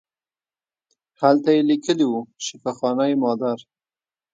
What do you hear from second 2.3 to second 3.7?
شفاخانه مادر.